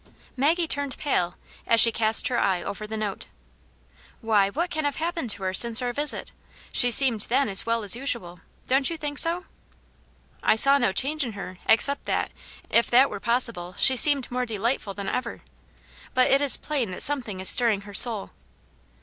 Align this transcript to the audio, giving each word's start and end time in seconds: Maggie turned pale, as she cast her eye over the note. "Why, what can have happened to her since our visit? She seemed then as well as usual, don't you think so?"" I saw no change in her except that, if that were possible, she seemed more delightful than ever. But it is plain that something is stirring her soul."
Maggie 0.35 0.67
turned 0.67 0.97
pale, 0.97 1.35
as 1.67 1.79
she 1.79 1.91
cast 1.91 2.27
her 2.29 2.39
eye 2.39 2.63
over 2.63 2.87
the 2.87 2.97
note. 2.97 3.27
"Why, 4.19 4.49
what 4.49 4.71
can 4.71 4.83
have 4.83 4.95
happened 4.95 5.29
to 5.29 5.43
her 5.43 5.53
since 5.53 5.79
our 5.79 5.93
visit? 5.93 6.31
She 6.71 6.89
seemed 6.89 7.21
then 7.29 7.47
as 7.47 7.67
well 7.67 7.83
as 7.83 7.95
usual, 7.95 8.39
don't 8.65 8.89
you 8.89 8.97
think 8.97 9.19
so?"" 9.19 9.45
I 10.43 10.55
saw 10.55 10.79
no 10.79 10.91
change 10.91 11.23
in 11.23 11.33
her 11.33 11.59
except 11.69 12.05
that, 12.05 12.31
if 12.71 12.89
that 12.89 13.11
were 13.11 13.19
possible, 13.19 13.75
she 13.77 13.95
seemed 13.95 14.31
more 14.31 14.47
delightful 14.47 14.95
than 14.95 15.07
ever. 15.07 15.43
But 16.15 16.31
it 16.31 16.41
is 16.41 16.57
plain 16.57 16.89
that 16.89 17.03
something 17.03 17.39
is 17.39 17.47
stirring 17.49 17.81
her 17.81 17.93
soul." 17.93 18.31